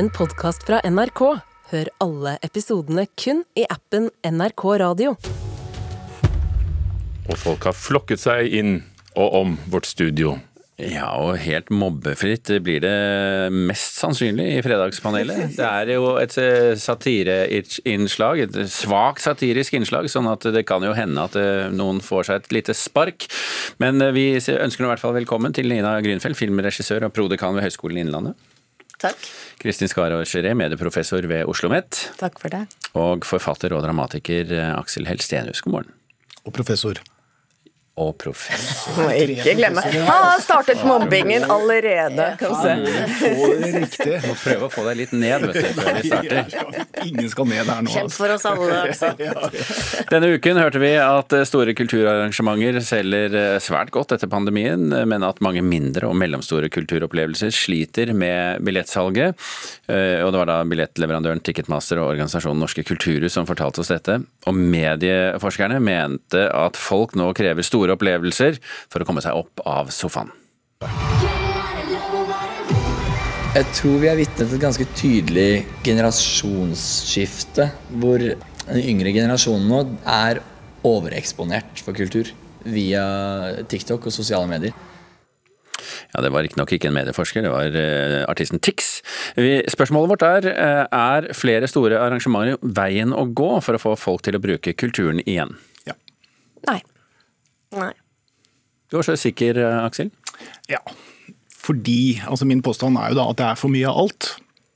en 0.00 0.08
podkast 0.08 0.62
fra 0.64 0.78
NRK. 0.88 1.20
Hør 1.70 1.88
alle 2.00 2.38
episodene 2.46 3.04
kun 3.20 3.42
i 3.58 3.66
appen 3.68 4.08
NRK 4.24 4.62
Radio. 4.80 5.16
Og 7.28 7.34
folk 7.36 7.66
har 7.68 7.76
flokket 7.76 8.22
seg 8.22 8.54
inn 8.56 8.78
og 9.12 9.34
om 9.36 9.58
vårt 9.68 9.90
studio. 9.90 10.38
Ja, 10.80 11.10
og 11.20 11.34
helt 11.42 11.68
mobbefritt 11.68 12.48
blir 12.64 12.80
det 12.80 12.92
mest 13.52 13.98
sannsynlig 14.00 14.46
i 14.54 14.62
Fredagspanelet. 14.64 15.58
Det 15.58 15.66
er 15.66 15.92
jo 15.92 16.14
et 16.16 16.36
eh, 16.40 16.70
satireinnslag, 16.80 18.40
et 18.46 18.56
svakt 18.72 19.20
satirisk 19.26 19.76
innslag, 19.76 20.08
sånn 20.08 20.30
at 20.32 20.46
det 20.54 20.62
kan 20.70 20.86
jo 20.86 20.94
hende 20.96 21.26
at 21.28 21.36
eh, 21.36 21.66
noen 21.74 22.00
får 22.00 22.30
seg 22.30 22.40
et 22.40 22.56
lite 22.56 22.78
spark. 22.78 23.28
Men 23.84 24.00
eh, 24.00 24.14
vi 24.16 24.24
ønsker 24.38 24.80
nå 24.80 24.88
i 24.88 24.94
hvert 24.94 25.04
fall 25.04 25.18
velkommen 25.18 25.52
til 25.52 25.68
Nina 25.68 25.98
Grünfeld, 26.00 26.40
filmregissør 26.40 27.10
og 27.10 27.12
prodekan 27.18 27.58
ved 27.58 27.68
Høgskolen 27.68 28.00
Innlandet. 28.06 28.40
Takk. 29.00 29.30
Kristin 29.60 29.88
Skarå 29.88 30.20
Geré, 30.28 30.52
medieprofessor 30.56 31.24
ved 31.28 31.46
Oslo 31.46 31.70
OsloMet. 31.70 32.02
Takk 32.20 32.40
for 32.42 32.52
det. 32.52 32.66
Og 32.98 33.24
forfatter 33.28 33.72
og 33.76 33.84
dramatiker 33.86 34.52
Aksel 34.74 35.08
Helstenius, 35.08 35.64
god 35.64 35.76
morgen. 35.78 35.96
Og 36.44 36.52
professor 36.56 37.00
og 38.00 38.14
professor. 38.20 38.96
Må 38.98 39.08
ikke 39.20 39.54
glemme. 39.58 39.84
Han 39.84 40.24
har 40.26 40.42
startet 40.42 40.82
mobbingen 40.86 41.44
allerede, 41.50 42.30
kan 42.40 42.54
du 42.54 42.60
se. 42.62 42.76
Riktig. 43.76 44.18
Må 44.26 44.36
prøve 44.40 44.68
å 44.68 44.72
få 44.72 44.86
deg 44.88 45.00
litt 45.02 45.14
ned, 45.16 45.46
vet 45.50 45.58
du, 45.58 45.80
før 45.80 45.98
vi 45.98 46.04
starter. 46.08 46.86
Ingen 47.06 47.30
skal 47.32 47.50
ned 47.50 47.72
her 47.72 47.84
nå. 47.84 47.96
Altså. 48.00 48.16
for 48.16 48.34
oss 48.34 48.46
alle. 48.48 48.80
Denne 50.12 50.32
uken 50.36 50.60
hørte 50.62 50.82
vi 50.82 50.92
at 51.00 51.34
store 51.48 51.74
kulturarrangementer 51.76 52.80
selger 52.84 53.36
svært 53.62 53.92
godt 53.94 54.16
etter 54.16 54.30
pandemien, 54.30 54.88
men 54.88 55.26
at 55.26 55.42
mange 55.44 55.62
mindre 55.64 56.08
og 56.10 56.16
mellomstore 56.20 56.70
kulturopplevelser 56.72 57.52
sliter 57.54 58.14
med 58.16 58.64
billettsalget. 58.66 59.36
Eh, 59.90 60.20
og 60.24 60.32
det 60.32 60.42
var 60.42 60.50
da 60.50 60.58
billettleverandøren 60.68 61.42
Ticketmaster 61.44 62.00
og 62.00 62.12
organisasjonen 62.14 62.62
Norske 62.62 62.84
Kulturhus 62.86 63.34
som 63.36 63.48
fortalte 63.48 63.82
oss 63.82 63.92
dette. 63.92 64.20
Og 64.48 64.56
medieforskerne 64.56 65.80
mente 65.82 66.46
at 66.54 66.78
folk 66.78 67.16
nå 67.18 67.30
krever 67.36 67.66
store 67.66 67.89
store 67.90 67.98
opplevelser 67.98 68.60
for 68.90 69.02
å 69.02 69.08
komme 69.08 69.22
seg 69.24 69.36
opp 69.36 69.62
av 69.66 69.90
sofaen. 69.94 70.30
Jeg 73.50 73.66
tror 73.74 73.96
vi 73.98 74.06
er 74.06 74.18
vitne 74.20 74.44
til 74.46 74.54
et 74.54 74.62
ganske 74.62 74.86
tydelig 74.94 75.64
generasjonsskifte, 75.82 77.66
hvor 77.98 78.22
den 78.22 78.78
yngre 78.78 79.10
generasjonen 79.16 79.66
nå 79.66 79.80
er 80.06 80.38
overeksponert 80.86 81.82
for 81.82 81.96
kultur 81.96 82.30
via 82.62 83.02
TikTok 83.66 84.06
og 84.06 84.14
sosiale 84.14 84.46
medier. 84.46 84.76
Ja, 86.12 86.22
Det 86.22 86.30
var 86.30 86.44
riktignok 86.44 86.72
ikke 86.76 86.90
en 86.90 86.94
medieforsker, 86.94 87.42
det 87.42 87.50
var 87.50 87.74
uh, 87.74 88.22
artisten 88.30 88.60
Tix. 88.62 89.00
Spørsmålet 89.70 90.12
vårt 90.12 90.26
er 90.26 90.48
uh, 90.50 90.84
er 90.86 91.30
flere 91.34 91.66
store 91.70 91.98
arrangementer 91.98 92.60
veien 92.62 93.14
å 93.14 93.26
gå 93.26 93.52
for 93.64 93.74
å 93.74 93.82
få 93.82 93.96
folk 93.98 94.24
til 94.26 94.38
å 94.38 94.42
bruke 94.42 94.76
kulturen 94.78 95.22
igjen? 95.24 95.56
Ja. 95.88 95.98
Nei. 96.68 96.80
Nei. 97.76 97.92
Du 98.90 98.98
var 98.98 99.06
så 99.06 99.16
sikker, 99.18 99.58
eh, 99.58 99.80
Aksel? 99.84 100.10
Ja. 100.70 100.80
Fordi 101.60 102.20
altså 102.26 102.46
Min 102.48 102.62
påstand 102.62 102.98
er 102.98 103.12
jo 103.12 103.20
da 103.20 103.28
at 103.30 103.38
det 103.38 103.46
er 103.46 103.60
for 103.60 103.70
mye 103.70 103.86
av 103.86 104.04
alt. 104.04 104.30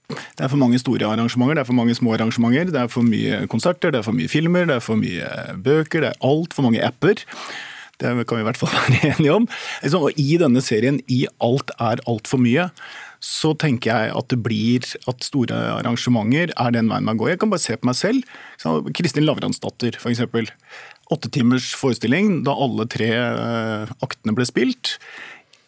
Det 0.09 0.45
er 0.45 0.51
for 0.53 0.61
mange 0.61 0.79
store 0.79 1.07
arrangementer, 1.09 1.57
det 1.57 1.63
er 1.65 1.71
for 1.71 1.79
mange 1.79 1.95
små 1.97 2.15
arrangementer, 2.15 2.71
det 2.71 2.81
er 2.83 2.91
for 2.93 3.07
mye 3.07 3.47
konserter, 3.51 3.91
det 3.91 4.03
er 4.03 4.07
for 4.07 4.17
mye 4.17 4.31
filmer, 4.31 4.67
det 4.69 4.77
er 4.77 4.85
for 4.85 5.01
mye 5.01 5.31
bøker, 5.65 6.05
det 6.05 6.11
er 6.13 6.27
altfor 6.29 6.67
mange 6.67 6.83
apper. 6.85 7.25
Det 8.03 8.11
kan 8.27 8.37
vi 8.37 8.43
i 8.43 8.47
hvert 8.47 8.59
fall 8.59 8.75
være 8.77 9.15
enige 9.15 9.33
om. 9.33 9.49
Og 9.97 10.21
I 10.21 10.37
denne 10.43 10.63
serien 10.63 11.01
I 11.09 11.25
alt 11.43 11.73
er 11.81 12.03
altfor 12.11 12.43
mye, 12.43 12.69
så 13.25 13.55
tenker 13.57 13.89
jeg 13.89 14.13
at 14.19 14.29
det 14.29 14.41
blir 14.45 14.85
at 15.09 15.25
store 15.25 15.57
arrangementer 15.79 16.53
er 16.61 16.75
den 16.75 16.91
veien 16.93 17.07
man 17.09 17.17
går. 17.17 17.33
Jeg 17.33 17.41
kan 17.41 17.55
bare 17.55 17.65
se 17.65 17.79
på 17.81 17.89
meg 17.89 17.97
selv. 17.97 18.27
Kristin 18.93 19.25
Lavransdatter, 19.25 19.97
f.eks 19.97 20.21
åtte 21.13 21.31
timers 21.33 21.75
forestilling 21.77 22.43
da 22.47 22.55
alle 22.57 22.87
tre 22.91 23.11
eh, 23.13 23.95
aktene 24.05 24.35
ble 24.37 24.47
spilt. 24.49 24.97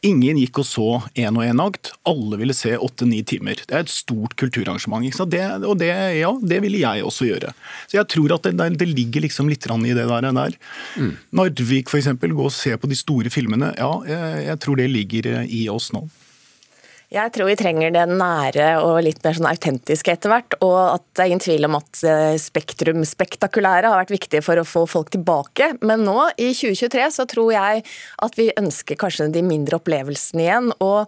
Ingen 0.06 0.38
gikk 0.38 0.60
og 0.60 0.66
så 0.68 0.86
én 1.18 1.38
og 1.38 1.42
én 1.42 1.60
akt, 1.62 1.90
alle 2.06 2.36
ville 2.38 2.54
se 2.54 2.74
åtte-ni 2.76 3.22
timer. 3.26 3.58
Det 3.66 3.74
er 3.74 3.82
et 3.82 3.90
stort 3.90 4.36
kulturarrangement. 4.38 5.06
Det, 5.32 5.42
og 5.66 5.78
det, 5.80 5.88
ja, 6.20 6.30
det 6.42 6.60
ville 6.62 6.82
jeg 6.82 7.06
også 7.06 7.26
gjøre. 7.30 7.54
Så 7.88 7.98
jeg 7.98 8.08
tror 8.12 8.36
at 8.36 8.46
det, 8.46 8.68
det 8.78 8.90
ligger 8.92 9.24
liksom 9.24 9.50
litt 9.50 9.66
i 9.66 9.96
det 9.96 10.06
der. 10.06 10.28
der. 10.36 10.58
Mm. 11.00 11.16
Narvik 11.32 11.90
f.eks., 11.90 12.12
gå 12.20 12.44
og 12.44 12.54
se 12.54 12.76
på 12.76 12.92
de 12.92 12.98
store 12.98 13.32
filmene. 13.32 13.72
Ja, 13.80 13.90
jeg, 14.06 14.46
jeg 14.46 14.62
tror 14.62 14.76
det 14.76 14.90
ligger 14.92 15.42
i 15.48 15.66
oss 15.72 15.90
nå. 15.96 16.06
Jeg 17.06 17.30
tror 17.30 17.46
vi 17.46 17.54
trenger 17.54 17.92
det 17.94 18.02
nære 18.10 18.64
og 18.82 18.96
litt 19.06 19.20
mer 19.22 19.36
sånn 19.36 19.46
autentiske 19.46 20.10
etter 20.10 20.32
hvert. 20.32 20.56
Og 20.66 20.74
at 20.96 21.04
det 21.14 21.22
er 21.22 21.28
ingen 21.30 21.42
tvil 21.44 21.68
om 21.68 21.76
at 21.78 22.00
eh, 22.02 22.34
Spektrum 22.42 23.04
Spektakulære 23.06 23.92
har 23.92 24.00
vært 24.00 24.14
viktig 24.16 24.40
for 24.42 24.58
å 24.58 24.66
få 24.66 24.82
folk 24.90 25.12
tilbake. 25.14 25.76
Men 25.86 26.02
nå, 26.02 26.16
i 26.34 26.50
2023, 26.50 27.04
så 27.14 27.26
tror 27.30 27.52
jeg 27.54 27.84
at 28.26 28.38
vi 28.38 28.48
ønsker 28.58 28.98
kanskje 28.98 29.28
de 29.36 29.44
mindre 29.46 29.78
opplevelsene 29.78 30.42
igjen. 30.48 30.72
Og 30.82 31.06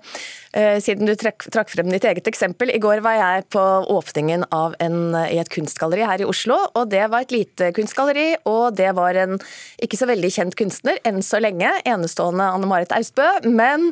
eh, 0.54 0.78
siden 0.84 1.10
du 1.10 1.16
trakk, 1.18 1.48
trakk 1.50 1.74
frem 1.74 1.90
ditt 1.90 2.06
eget 2.06 2.30
eksempel, 2.30 2.70
i 2.70 2.78
går 2.82 3.02
var 3.02 3.18
jeg 3.18 3.48
på 3.56 3.66
åpningen 3.90 4.46
av 4.54 4.78
en, 4.78 5.00
i 5.26 5.42
et 5.42 5.50
kunstgalleri 5.50 6.06
her 6.06 6.22
i 6.22 6.30
Oslo. 6.30 6.60
Og 6.78 6.94
det 6.94 7.02
var 7.10 7.26
et 7.26 7.34
lite 7.34 7.72
kunstgalleri, 7.74 8.28
og 8.46 8.78
det 8.78 8.92
var 8.94 9.18
en 9.18 9.34
ikke 9.82 9.98
så 9.98 10.06
veldig 10.06 10.30
kjent 10.30 10.58
kunstner 10.62 11.02
enn 11.02 11.18
så 11.26 11.42
lenge. 11.42 11.74
Enestående 11.82 12.46
Anne 12.54 12.70
Marit 12.70 12.94
Austbø. 12.94 13.26
Men 13.50 13.90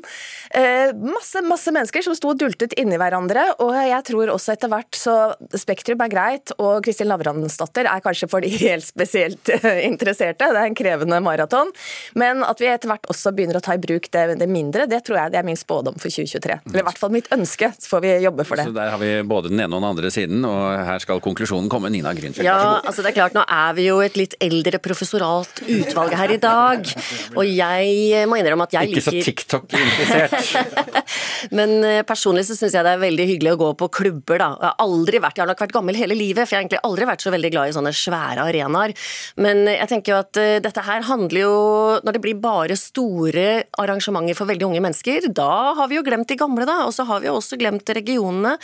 eh, 0.54 0.94
masse, 0.94 1.42
masse 1.50 1.74
mennesker 1.74 1.95
mennesker 1.96 2.12
som 2.12 2.16
sto 2.16 2.32
og 2.32 2.38
dultet 2.40 2.74
inni 2.78 2.96
hverandre. 2.98 3.56
Og 3.62 3.72
jeg 3.74 4.02
tror 4.06 4.32
også 4.34 4.54
etter 4.54 4.70
hvert 4.70 4.96
så 4.96 5.14
Spektrum 5.56 6.00
er 6.04 6.10
greit, 6.12 6.52
og 6.58 6.84
Kristin 6.84 7.08
Lavransdatter 7.08 7.88
er 7.88 8.02
kanskje 8.04 8.28
for 8.28 8.40
de 8.44 8.50
helt 8.50 8.84
spesielt 8.84 9.48
eh, 9.48 9.86
interesserte. 9.86 10.48
Det 10.52 10.60
er 10.60 10.68
en 10.68 10.76
krevende 10.76 11.20
maraton. 11.24 11.70
Men 12.14 12.42
at 12.44 12.60
vi 12.60 12.68
etter 12.68 12.90
hvert 12.90 13.06
også 13.08 13.32
begynner 13.32 13.58
å 13.58 13.64
ta 13.64 13.76
i 13.76 13.80
bruk 13.80 14.10
det, 14.12 14.36
det 14.40 14.48
mindre, 14.48 14.86
det 14.90 15.02
tror 15.06 15.20
jeg 15.22 15.34
det 15.34 15.40
er 15.40 15.46
min 15.46 15.58
spådom 15.58 15.96
for 15.96 16.10
2023. 16.10 16.60
Eller 16.66 16.82
i 16.82 16.86
hvert 16.86 17.00
fall 17.00 17.14
mitt 17.14 17.30
ønske, 17.34 17.72
så 17.78 17.92
får 17.94 18.04
vi 18.04 18.12
jobbe 18.26 18.46
for 18.48 18.60
det. 18.60 18.68
Så 18.68 18.76
der 18.76 18.92
har 18.92 19.00
vi 19.00 19.12
både 19.26 19.52
den 19.52 19.62
ene 19.62 19.72
og 19.72 19.82
den 19.82 19.90
andre 19.90 20.12
siden, 20.12 20.44
og 20.48 20.86
her 20.90 21.02
skal 21.02 21.22
konklusjonen 21.24 21.70
komme. 21.72 21.86
Nina 21.86 22.10
Grünfeldt, 22.16 22.42
ja, 22.44 22.80
altså 22.82 23.04
det 23.04 23.12
er 23.12 23.16
klart, 23.20 23.36
nå 23.36 23.44
er 23.46 23.74
vi 23.76 23.86
jo 23.86 24.00
et 24.02 24.16
litt 24.18 24.34
eldre 24.42 24.80
professoralt 24.82 25.62
utvalg 25.62 26.16
her 26.18 26.34
i 26.34 26.40
dag. 26.42 26.82
Og 27.36 27.46
jeg 27.46 28.26
må 28.26 28.40
innrømme 28.40 28.66
at 28.66 28.74
jeg 28.74 28.90
liker 28.90 28.98
Ikke 28.98 29.06
så 29.06 29.12
TikTok-interessert. 29.28 30.96
Men 31.56 31.85
personlig 32.08 32.44
så 32.48 32.56
syns 32.56 32.74
jeg 32.76 32.84
det 32.86 32.92
er 32.96 33.02
veldig 33.02 33.26
hyggelig 33.30 33.52
å 33.54 33.58
gå 33.60 33.68
på 33.80 33.88
klubber, 33.98 34.40
da. 34.40 34.48
Jeg 34.56 34.68
har 34.68 34.84
aldri 34.84 35.20
vært, 35.22 35.38
jeg 35.38 35.44
har 35.44 35.50
nok 35.50 35.62
vært 35.64 35.74
gammel 35.74 35.98
hele 35.98 36.16
livet, 36.18 36.44
for 36.44 36.54
jeg 36.54 36.58
har 36.58 36.64
egentlig 36.64 36.82
aldri 36.86 37.08
vært 37.08 37.24
så 37.24 37.32
veldig 37.34 37.50
glad 37.54 37.70
i 37.70 37.74
sånne 37.76 37.92
svære 37.96 38.44
arenaer. 38.46 38.94
Men 39.42 39.62
jeg 39.70 39.88
tenker 39.90 40.14
jo 40.14 40.20
at 40.22 40.40
uh, 40.40 40.56
dette 40.64 40.84
her 40.86 41.04
handler 41.06 41.40
jo 41.40 41.56
Når 42.06 42.16
det 42.16 42.22
blir 42.22 42.38
bare 42.40 42.76
store 42.78 43.46
arrangementer 43.80 44.36
for 44.38 44.48
veldig 44.48 44.68
unge 44.68 44.82
mennesker, 44.84 45.28
da 45.34 45.74
har 45.78 45.90
vi 45.90 45.98
jo 45.98 46.04
glemt 46.06 46.28
de 46.30 46.38
gamle, 46.38 46.66
da. 46.68 46.78
Og 46.86 46.94
så 46.96 47.06
har 47.08 47.22
vi 47.22 47.30
jo 47.30 47.36
også 47.38 47.58
glemt 47.60 47.88
regionene. 47.96 48.56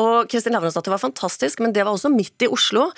Og 0.00 0.28
Kristin 0.30 0.56
Lavransdatter 0.56 0.94
var 0.94 1.02
fantastisk, 1.02 1.62
men 1.64 1.74
det 1.76 1.84
var 1.84 1.94
også 1.96 2.12
midt 2.12 2.46
i 2.46 2.50
Oslo. 2.52 2.88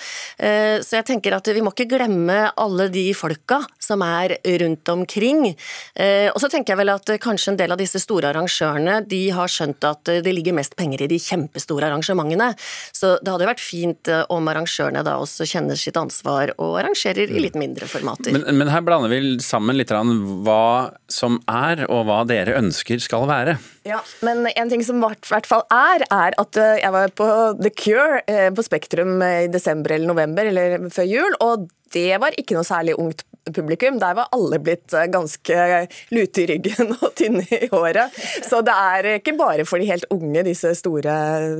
Uh, 0.41 0.79
så 0.83 0.99
jeg 0.99 1.07
tenker 1.11 1.37
at 1.37 1.51
vi 1.51 1.63
må 1.63 1.73
ikke 1.73 1.89
glemme 1.95 2.39
alle 2.59 2.89
de 2.93 3.09
folka 3.17 3.61
som 3.81 4.03
er 4.05 4.37
rundt 4.61 4.89
omkring. 4.91 5.43
Og 5.51 6.37
så 6.41 6.49
tenker 6.51 6.73
jeg 6.73 6.79
vel 6.79 6.91
at 6.93 7.09
kanskje 7.21 7.53
en 7.53 7.59
del 7.59 7.73
av 7.73 7.79
disse 7.79 7.99
store 8.01 8.31
arrangørene 8.31 8.99
de 9.09 9.21
har 9.35 9.51
skjønt 9.51 9.70
skjønt 9.71 9.87
at 9.87 10.09
eh, 10.11 10.21
det 10.21 10.33
ligger 10.33 10.53
mest 10.53 10.75
penger 10.75 11.03
i 11.03 11.07
de 11.07 11.19
kjempestore 11.19 11.87
arrangementene. 11.87 12.53
Så 12.93 13.17
det 13.21 13.31
hadde 13.31 13.49
vært 13.49 13.63
fint 13.63 14.07
eh, 14.07 14.25
om 14.29 14.47
arrangørene 14.47 15.03
da 15.03 15.17
også 15.19 15.45
kjenner 15.45 15.75
sitt 15.75 15.97
ansvar 15.97 16.53
og 16.57 16.79
arrangerer 16.81 17.29
i 17.29 17.41
litt 17.41 17.55
mindre 17.55 17.87
formater. 17.87 18.33
Men, 18.33 18.45
men 18.57 18.71
her 18.71 18.81
blander 18.81 19.11
vi 19.11 19.37
sammen 19.41 19.77
litt 19.77 19.91
hva 19.91 20.93
som 21.11 21.41
er, 21.51 21.85
og 21.91 22.05
hva 22.07 22.21
dere 22.23 22.55
ønsker 22.59 23.01
skal 23.01 23.27
være. 23.27 23.57
Ja, 23.83 23.99
men 24.23 24.45
en 24.47 24.69
ting 24.69 24.83
som 24.85 25.01
i 25.01 25.09
hvert 25.27 25.47
fall 25.47 25.65
er, 25.71 26.05
er 26.11 26.37
at 26.39 26.57
eh, 26.59 26.79
jeg 26.81 26.95
var 26.95 27.11
på 27.17 27.27
The 27.59 27.73
Cure 27.75 28.21
på 28.55 28.65
Spektrum 28.65 29.19
i 29.25 29.49
desember 29.51 29.95
eller 29.95 30.11
november, 30.11 30.47
eller 30.47 30.89
før 30.93 31.09
jul, 31.09 31.37
og 31.43 31.67
det 31.91 32.15
var 32.23 32.35
ikke 32.39 32.55
noe 32.55 32.67
særlig 32.67 32.95
ungt 32.99 33.25
publikum. 33.49 33.99
Der 34.01 34.15
var 34.17 34.29
alle 34.35 34.59
blitt 34.63 34.93
eh, 34.93 35.07
ganske 35.11 35.87
lute 36.13 36.43
i 36.43 36.47
ryggen 36.53 36.93
og 37.01 37.13
tynne 37.17 37.45
i 37.45 37.69
håret. 37.71 38.17
Så 38.47 38.61
det 38.65 38.75
er 38.75 39.09
ikke 39.17 39.35
bare 39.39 39.65
for 39.67 39.81
de 39.81 39.89
helt 39.89 40.05
unge, 40.13 40.43
disse 40.47 40.73
store 40.79 41.15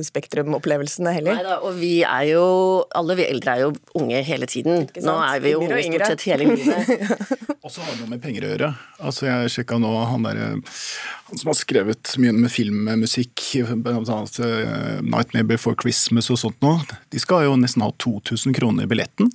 spektrumopplevelsene 0.06 1.14
heller. 1.16 1.40
Neida, 1.40 1.58
og 1.66 1.78
vi 1.80 1.94
er 2.06 2.28
jo, 2.32 2.44
alle 2.98 3.18
vi 3.18 3.28
eldre 3.28 3.56
er 3.56 3.66
jo 3.66 3.72
unge 3.98 4.22
hele 4.26 4.48
tiden. 4.50 4.86
Nå 5.02 5.18
er 5.26 5.42
vi 5.42 5.56
jo 5.56 5.64
unge 5.64 5.82
stort 5.82 6.14
sett 6.14 6.28
hele 6.30 6.54
livet. 6.54 7.48
Og 7.62 7.70
så 7.70 7.78
har 7.84 7.92
det 7.94 8.00
noe 8.02 8.10
med 8.10 8.18
penger 8.22 8.42
å 8.42 8.48
gjøre. 8.50 8.68
Altså 9.06 9.28
Jeg 9.28 9.50
sjekka 9.54 9.76
nå 9.78 9.90
han, 10.10 10.24
der, 10.26 10.38
han 11.28 11.38
som 11.38 11.50
har 11.52 11.54
skrevet 11.54 12.10
mye 12.18 12.34
med 12.34 12.50
filmmusikk, 12.50 13.44
bl.a. 13.84 14.00
Uh, 14.02 14.98
'Nightmare 14.98 15.46
Before 15.46 15.78
Christmas' 15.78 16.32
og 16.34 16.40
sånt 16.42 16.58
nå. 16.64 16.72
De 17.14 17.22
skal 17.22 17.46
jo 17.46 17.52
nesten 17.60 17.84
ha 17.86 17.92
2000 18.02 18.56
kroner 18.58 18.88
i 18.88 18.90
billetten. 18.90 19.30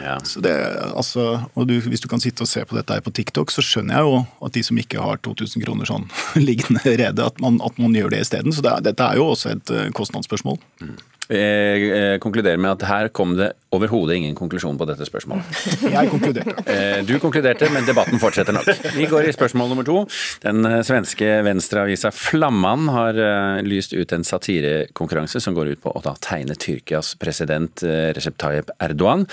Ja. 0.00 0.16
Så 0.24 0.40
det, 0.40 0.54
altså, 0.96 1.44
og 1.52 1.68
du, 1.68 1.76
Hvis 1.84 2.00
du 2.00 2.08
kan 2.08 2.22
sitte 2.24 2.46
og 2.46 2.48
se 2.48 2.64
på 2.64 2.78
dette 2.78 2.96
her 2.96 3.04
på 3.04 3.12
TikTok, 3.12 3.52
så 3.52 3.60
skjønner 3.60 3.98
jeg 3.98 4.08
jo 4.08 4.24
at 4.48 4.56
de 4.56 4.64
som 4.64 4.80
ikke 4.80 5.02
har 5.04 5.20
2000 5.20 5.66
kroner 5.66 5.92
sånn 5.92 6.08
liggende 6.48 6.80
rede, 6.80 7.28
at 7.28 7.44
man, 7.44 7.60
at 7.60 7.76
man 7.76 7.92
gjør 7.92 8.16
det 8.16 8.24
isteden. 8.24 8.56
Så 8.56 8.64
det, 8.64 8.72
dette 8.88 9.04
er 9.04 9.20
jo 9.20 9.28
også 9.34 9.52
et 9.52 9.74
uh, 9.76 9.84
kostnadsspørsmål. 9.92 10.56
Mm. 10.80 10.96
Jeg 11.32 11.86
eh, 11.90 12.16
konkluderer 12.22 12.60
med 12.60 12.76
at 12.76 12.84
her 12.86 13.08
kom 13.14 13.34
det 13.38 13.50
overhodet 13.74 14.16
ingen 14.20 14.36
konklusjon 14.38 14.78
på 14.78 14.86
dette 14.86 15.08
spørsmålet. 15.08 15.48
Jeg 15.96 16.10
konkluderte. 16.12 16.54
Eh, 16.70 17.00
du 17.06 17.16
konkluderte, 17.22 17.68
men 17.74 17.86
debatten 17.88 18.20
fortsetter 18.22 18.54
nok. 18.54 18.70
Vi 18.94 19.08
går 19.10 19.26
i 19.26 19.34
spørsmål 19.34 19.72
nummer 19.72 19.86
to. 19.86 19.98
Den 20.44 20.62
eh, 20.68 20.78
svenske 20.86 21.40
venstreavisa 21.46 22.12
Flamman 22.14 22.86
har 22.94 23.18
lyst 23.66 23.94
ut 23.96 24.14
en 24.14 24.26
satirekonkurranse 24.26 25.42
som 25.42 25.56
går 25.56 25.74
ut 25.74 25.82
på 25.82 25.92
å 25.92 26.04
da 26.04 26.14
tegne 26.22 26.54
Tyrkias 26.54 27.14
president 27.20 27.82
Recep 28.16 28.38
Tayyip 28.40 28.70
Erdogan. 28.82 29.26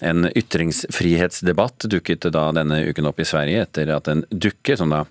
En 0.00 0.30
ytringsfrihetsdebatt 0.30 1.88
dukket 1.90 2.30
da 2.30 2.50
denne 2.54 2.84
uken 2.86 3.10
opp 3.10 3.20
i 3.20 3.26
Sverige 3.28 3.66
etter 3.66 3.90
at 3.96 4.10
en 4.10 4.22
dukke, 4.30 4.78
som 4.78 4.92
da 4.92 5.04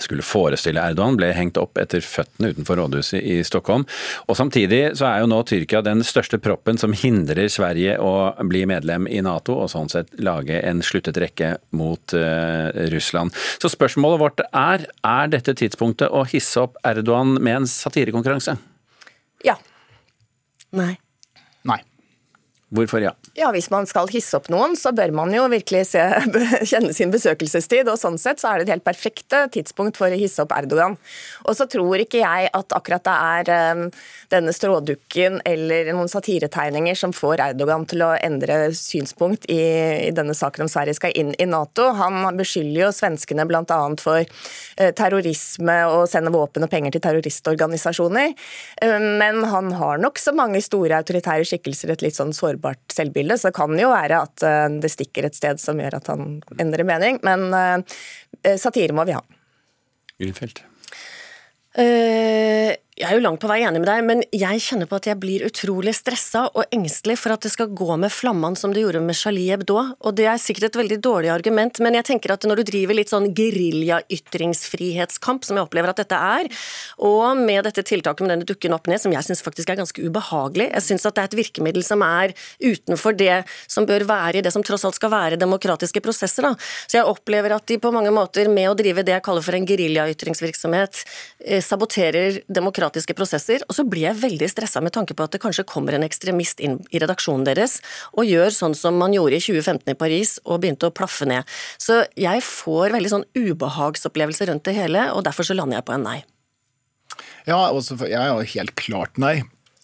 skulle 0.00 0.24
forestille 0.24 0.80
Erdogan, 0.80 1.18
ble 1.18 1.32
hengt 1.36 1.58
opp 1.60 1.78
etter 1.80 2.04
føttene 2.04 2.52
utenfor 2.52 2.78
rådhuset 2.80 3.20
i 3.20 3.40
Stockholm. 3.44 3.84
Og 4.28 4.38
Samtidig 4.38 4.96
så 4.98 5.08
er 5.10 5.22
jo 5.22 5.28
nå 5.30 5.42
Tyrkia 5.48 5.82
den 5.84 6.00
største 6.06 6.40
proppen 6.42 6.80
som 6.80 6.96
hindrer 6.96 7.50
Sverige 7.52 7.98
å 8.00 8.32
bli 8.48 8.64
medlem 8.68 9.06
i 9.10 9.20
Nato, 9.24 9.58
og 9.60 9.70
sånn 9.72 9.92
sett 9.92 10.10
lage 10.22 10.58
en 10.62 10.82
sluttet 10.86 11.20
rekke 11.20 11.54
mot 11.76 12.16
uh, 12.16 12.72
Russland. 12.92 13.36
Så 13.62 13.70
spørsmålet 13.72 14.22
vårt 14.22 14.44
er, 14.48 14.88
er 14.88 15.32
dette 15.32 15.56
tidspunktet 15.58 16.12
å 16.12 16.24
hisse 16.28 16.64
opp 16.64 16.80
Erdogan 16.88 17.36
med 17.38 17.62
en 17.62 17.70
satirekonkurranse? 17.70 18.56
Ja. 19.44 19.58
Nei. 20.72 20.96
Hvorfor 22.72 23.02
ja? 23.04 23.12
Ja, 23.36 23.50
Hvis 23.52 23.68
man 23.72 23.84
skal 23.88 24.08
hisse 24.12 24.38
opp 24.38 24.48
noen, 24.52 24.74
så 24.80 24.94
bør 24.96 25.12
man 25.12 25.32
jo 25.34 25.44
virkelig 25.52 25.90
se, 25.90 26.00
kjenne 26.70 26.92
sin 26.96 27.12
besøkelsestid. 27.12 27.88
og 27.88 27.98
Sånn 28.00 28.16
sett 28.20 28.40
så 28.40 28.48
er 28.48 28.60
det 28.60 28.66
et 28.66 28.72
helt 28.76 28.86
perfekte 28.86 29.42
tidspunkt 29.52 29.98
for 30.00 30.08
å 30.08 30.16
hisse 30.16 30.40
opp 30.44 30.54
Erdogan. 30.56 30.96
Og 31.44 31.56
så 31.58 31.66
tror 31.68 32.00
ikke 32.00 32.22
jeg 32.22 32.48
at 32.48 32.76
akkurat 32.76 33.04
det 33.04 33.16
er 33.52 33.72
um, 33.76 33.82
denne 34.32 34.54
strådukken 34.56 35.42
eller 35.48 35.90
noen 35.92 36.08
satiretegninger 36.08 36.96
som 36.96 37.12
får 37.16 37.42
Erdogan 37.50 37.84
til 37.88 38.06
å 38.06 38.14
endre 38.16 38.58
synspunkt 38.76 39.44
i, 39.52 39.60
i 40.08 40.12
denne 40.16 40.36
saken 40.36 40.64
om 40.64 40.72
Sverige 40.72 40.96
skal 40.96 41.16
inn 41.18 41.34
i 41.36 41.48
Nato. 41.48 41.90
Han 42.00 42.24
beskylder 42.40 42.86
jo 42.86 42.90
svenskene 42.96 43.48
bl.a. 43.48 43.80
for 44.00 44.24
uh, 44.24 44.90
terrorisme 44.96 45.76
og 45.92 46.06
sende 46.08 46.32
våpen 46.32 46.64
og 46.64 46.72
penger 46.72 46.96
til 46.96 47.04
terroristorganisasjoner. 47.04 48.32
Uh, 48.80 48.98
men 49.20 49.44
han 49.52 49.74
har 49.76 50.00
nok 50.00 50.20
så 50.20 50.32
mange 50.36 50.64
store 50.64 51.04
autoritære 51.04 51.44
skikkelser 51.52 51.92
et 51.92 52.08
litt 52.08 52.16
sånn 52.16 52.32
sårbart 52.32 52.61
sårbart 52.62 52.92
selvbilde. 52.92 53.38
Så 53.38 53.48
det 53.48 53.54
kan 53.56 53.78
jo 53.78 53.90
være 53.90 54.22
at 54.22 54.42
eh, 54.42 54.68
det 54.80 54.90
stikker 54.90 55.26
et 55.26 55.34
sted 55.34 55.60
som 55.60 55.80
gjør 55.80 55.98
at 55.98 56.06
han 56.08 56.42
endrer 56.58 56.84
mening. 56.84 57.18
Men 57.22 57.52
eh, 57.54 58.56
satire 58.56 58.92
må 58.94 59.04
vi 59.04 59.16
ha. 59.16 59.22
Grünfeld? 60.20 60.62
Uh, 61.72 62.74
jeg 62.92 63.08
er 63.08 63.16
jo 63.16 63.22
langt 63.24 63.40
på 63.40 63.48
vei 63.48 63.62
enig 63.64 63.80
med 63.80 63.88
deg, 63.88 64.02
men 64.04 64.20
jeg 64.36 64.60
kjenner 64.60 64.84
på 64.84 64.98
at 64.98 65.06
jeg 65.08 65.16
blir 65.16 65.40
utrolig 65.46 65.94
stressa 65.96 66.52
og 66.52 66.68
engstelig 66.76 67.14
for 67.16 67.32
at 67.32 67.40
det 67.40 67.48
skal 67.54 67.70
gå 67.72 67.96
med 67.96 68.12
flammene 68.12 68.52
som 68.60 68.68
det 68.74 68.82
gjorde 68.82 69.00
med 69.00 69.16
Charlie 69.16 69.48
Hebdo. 69.48 69.96
Og 70.04 70.12
det 70.18 70.26
er 70.28 70.36
sikkert 70.36 70.68
et 70.68 70.76
veldig 70.76 71.00
dårlig 71.00 71.30
argument, 71.32 71.80
men 71.80 71.96
jeg 71.96 72.04
tenker 72.10 72.28
at 72.34 72.44
når 72.44 72.60
du 72.60 72.68
driver 72.68 72.92
litt 72.98 73.08
sånn 73.08 73.32
gerilja-ytringsfrihetskamp, 73.38 75.40
som 75.48 75.56
jeg 75.56 75.64
opplever 75.64 75.88
at 75.88 75.96
dette 76.02 76.12
er, 76.12 76.44
og 77.00 77.32
med 77.40 77.64
dette 77.64 77.80
tiltaket 77.88 78.20
med 78.26 78.30
denne 78.34 78.44
dukken 78.50 78.76
opp 78.76 78.84
ned, 78.92 79.00
som 79.00 79.08
jeg 79.16 79.24
syns 79.24 79.40
faktisk 79.46 79.72
er 79.72 79.80
ganske 79.80 79.96
ubehagelig, 80.04 80.68
jeg 80.74 80.84
syns 80.90 81.08
at 81.08 81.16
det 81.16 81.24
er 81.24 81.32
et 81.32 81.40
virkemiddel 81.40 81.80
som 81.88 82.04
er 82.04 82.36
utenfor 82.60 83.16
det 83.16 83.48
som 83.72 83.88
bør 83.88 84.04
være 84.12 84.36
i 84.42 84.44
det 84.44 84.52
som 84.52 84.60
tross 84.68 84.84
alt 84.84 85.00
skal 85.00 85.08
være 85.16 85.40
demokratiske 85.40 86.04
prosesser, 86.04 86.44
da. 86.44 86.52
Så 86.84 87.00
jeg 87.00 87.08
opplever 87.08 87.56
at 87.56 87.64
de 87.72 87.80
på 87.80 87.88
mange 87.96 88.12
måter, 88.12 88.52
med 88.52 88.68
å 88.68 88.76
drive 88.76 89.00
det 89.00 89.16
jeg 89.16 89.24
kaller 89.24 89.40
for 89.48 89.56
en 89.56 89.64
gerilja-ytringsvirksomhet, 89.72 91.08
eh, 91.40 91.64
saboterer 91.64 92.44
demokratiske 92.52 92.81
demokratiske 92.82 93.14
prosesser. 93.14 93.62
Og 93.68 93.76
så 93.76 93.84
blir 93.86 94.08
jeg 94.08 94.20
veldig 94.20 94.48
stressa 94.50 94.82
med 94.82 94.92
tanke 94.92 95.14
på 95.14 95.24
at 95.24 95.32
det 95.32 95.42
kanskje 95.42 95.66
kommer 95.68 95.94
en 95.94 96.04
ekstremist 96.06 96.60
inn 96.60 96.80
i 96.90 96.98
redaksjonen 96.98 97.46
deres 97.46 97.80
og 98.16 98.26
gjør 98.26 98.50
sånn 98.50 98.74
som 98.74 98.98
man 98.98 99.14
gjorde 99.14 99.38
i 99.38 99.42
2015 99.42 99.94
i 99.94 99.98
Paris 99.98 100.38
og 100.44 100.62
begynte 100.62 100.88
å 100.88 100.94
plaffe 100.94 101.26
ned. 101.28 101.46
Så 101.78 102.04
jeg 102.16 102.42
får 102.42 102.92
veldig 102.96 103.12
sånn 103.12 103.26
ubehagsopplevelse 103.36 104.48
rundt 104.50 104.66
det 104.66 104.76
hele, 104.76 105.10
og 105.12 105.24
derfor 105.26 105.46
så 105.46 105.56
lander 105.56 105.78
jeg 105.80 105.88
på 105.88 105.96
en 105.96 106.06
nei. 106.06 106.20
Ja, 107.46 107.70
også, 107.70 107.98
jeg 108.06 108.18
er 108.18 108.30
jo 108.32 108.54
helt 108.54 108.74
klart 108.78 109.18
nei. 109.20 109.42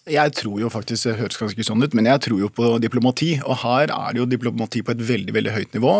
Jeg 0.09 0.33
tror 0.33 0.57
jo 0.57 0.69
faktisk, 0.73 1.05
det 1.05 1.19
høres 1.19 1.37
ganske 1.37 1.63
sånn 1.65 1.83
ut, 1.83 1.93
men 1.93 2.07
jeg 2.09 2.21
tror 2.25 2.39
jo 2.41 2.49
på 2.49 2.71
diplomati. 2.81 3.35
Og 3.43 3.59
her 3.61 3.91
er 3.93 4.15
det 4.15 4.21
jo 4.23 4.29
diplomati 4.31 4.81
på 4.85 4.95
et 4.95 5.03
veldig 5.05 5.35
veldig 5.35 5.53
høyt 5.53 5.75
nivå. 5.77 5.93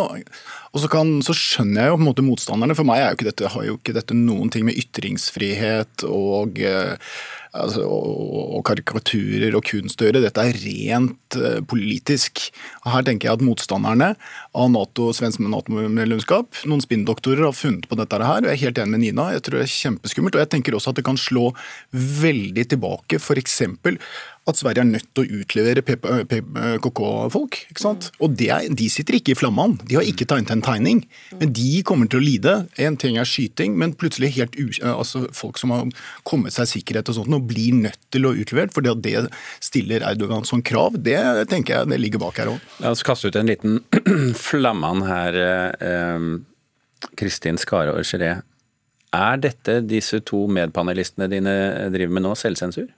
Og 0.70 0.84
så, 0.84 0.90
kan, 0.92 1.18
så 1.26 1.34
skjønner 1.34 1.82
jeg 1.82 1.92
jo 1.92 1.98
på 1.98 2.04
en 2.04 2.10
måte 2.12 2.26
motstanderne. 2.26 2.78
For 2.78 2.88
meg 2.88 3.02
jo 3.02 3.28
dette, 3.30 3.52
har 3.56 3.66
jo 3.66 3.80
ikke 3.80 3.96
dette 3.98 4.18
noen 4.18 4.52
ting 4.54 4.68
med 4.68 4.78
ytringsfrihet 4.78 6.06
og 6.06 6.62
eh, 6.62 6.96
altså, 7.58 7.86
og, 7.90 8.62
karikaturer 8.68 9.56
og 9.58 9.66
kunst 9.66 10.02
å 10.02 10.08
gjøre. 10.08 10.22
Dette 10.26 10.46
er 10.46 10.60
rent 10.62 11.38
uh, 11.40 11.60
politisk. 11.70 12.46
Og 12.84 12.92
her 12.94 13.06
tenker 13.08 13.30
jeg 13.30 13.40
at 13.40 13.46
motstanderne 13.46 14.12
av 14.14 14.72
NATO, 14.74 15.10
svensk 15.16 15.42
Nato-medlemskap, 15.44 16.64
noen 16.70 16.84
spinndoktorer 16.86 17.48
har 17.48 17.58
funnet 17.58 17.88
på 17.90 17.98
dette 18.00 18.20
her. 18.22 18.44
og 18.44 18.50
Jeg 18.52 18.58
er 18.58 18.66
helt 18.68 18.84
enig 18.84 18.96
med 18.96 19.06
Nina. 19.08 19.30
Jeg 19.36 19.46
tror 19.46 19.60
det 19.60 19.68
er 19.68 19.78
kjempeskummelt. 19.78 20.38
Og 20.38 20.44
jeg 20.46 20.54
tenker 20.54 20.78
også 20.78 20.94
at 20.94 21.02
det 21.02 21.08
kan 21.10 21.20
slå 21.20 21.50
veldig 21.94 22.68
tilbake. 22.76 23.22
F.eks 23.22 23.62
at 24.48 24.58
Sverige 24.58 24.82
er 24.82 24.88
nødt 24.90 25.08
til 25.14 25.24
å 25.26 25.40
utlevere 25.42 25.84
PKK-folk. 25.84 27.58
ikke 27.70 27.84
sant? 27.84 28.10
Og 28.24 28.40
er, 28.42 28.70
De 28.74 28.88
sitter 28.90 29.20
ikke 29.20 29.34
i 29.34 29.38
flammene, 29.38 29.78
de 29.86 29.98
har 30.00 30.08
ikke 30.08 30.26
tegnet 30.30 30.54
en 30.56 30.64
tegning. 30.66 31.04
Men 31.40 31.54
de 31.54 31.84
kommer 31.86 32.10
til 32.10 32.22
å 32.22 32.24
lide. 32.24 32.56
En 32.82 32.98
ting 32.98 33.20
er 33.20 33.28
skyting, 33.30 33.78
men 33.78 33.94
plutselig 34.00 34.32
helt 34.38 34.58
u, 34.58 34.70
altså 34.82 35.26
folk 35.36 35.60
som 35.62 35.74
har 35.76 35.88
kommet 36.28 36.56
seg 36.56 36.70
sikkerhet 36.72 37.12
og 37.12 37.20
sånt, 37.20 37.36
og 37.36 37.48
blir 37.50 37.78
nødt 37.78 38.00
til 38.14 38.26
å 38.26 38.34
utlevere, 38.34 38.74
fordi 38.74 38.94
at 38.94 39.04
det 39.06 39.16
stiller 39.64 40.06
Erdogan 40.08 40.48
som 40.48 40.64
krav. 40.66 40.98
Det 41.04 41.20
tenker 41.52 41.80
jeg 41.82 41.92
det 41.94 42.02
ligger 42.02 42.24
bak 42.24 42.40
her 42.42 42.54
òg. 42.56 42.70
La 42.84 42.94
oss 42.96 43.06
kaste 43.06 43.30
ut 43.30 43.38
en 43.40 43.50
liten 43.50 43.82
flamman 44.50 45.06
her. 45.08 45.42
Eh, 45.80 46.30
Kristin 47.20 47.60
Skare 47.60 47.94
Orgeré. 47.96 48.40
Er 49.16 49.40
dette 49.42 49.80
disse 49.90 50.20
to 50.22 50.44
medpanelistene 50.52 51.30
dine 51.32 51.54
driver 51.94 52.14
med 52.14 52.26
nå, 52.28 52.36
selvsensur? 52.38 52.90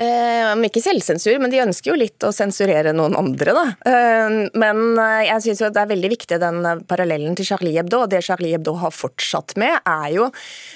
Eh, 0.00 0.48
ikke 0.64 0.80
selvsensur, 0.80 1.34
men 1.42 1.50
de 1.52 1.58
ønsker 1.60 1.90
jo 1.90 1.96
litt 2.00 2.24
å 2.24 2.30
sensurere 2.32 2.94
noen 2.96 3.12
andre, 3.18 3.52
da. 3.52 3.64
Eh, 3.90 4.28
men 4.56 4.96
eh, 4.96 5.26
jeg 5.26 5.42
syns 5.44 5.60
det 5.74 5.82
er 5.82 5.90
veldig 5.90 6.10
viktig 6.14 6.38
den 6.40 6.64
parallellen 6.88 7.36
til 7.36 7.44
Charlie 7.50 7.76
Hebdo. 7.76 7.98
Og 8.06 8.10
det 8.12 8.22
Charlie 8.24 8.52
Hebdo 8.54 8.72
har 8.80 8.92
fortsatt 8.96 9.52
med, 9.60 9.74
er 9.84 10.08
jo 10.14 10.30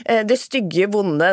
det 0.04 0.36
stygge, 0.38 0.86
vonde 0.92 1.24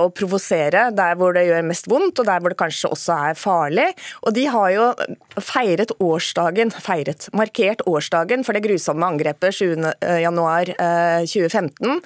å 0.00 0.10
provosere 0.14 0.90
der 0.96 1.14
hvor 1.18 1.32
det 1.36 1.44
gjør 1.46 1.62
mest 1.68 1.86
vondt, 1.90 2.18
og 2.18 2.26
der 2.26 2.40
hvor 2.42 2.50
det 2.50 2.58
kanskje 2.58 2.90
også 2.90 3.12
er 3.28 3.34
farlig. 3.38 3.88
Og 4.26 4.34
de 4.34 4.44
har 4.50 4.70
jo 4.74 4.94
feiret 5.38 5.90
årsdagen, 6.02 6.70
feiret, 6.74 7.28
markert 7.36 7.80
årsdagen 7.86 8.44
for 8.46 8.52
det 8.56 8.64
grusomme 8.66 9.06
angrepet 9.06 9.54
7.1.2015. 9.60 12.00